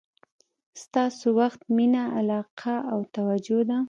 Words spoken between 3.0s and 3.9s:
توجه ده.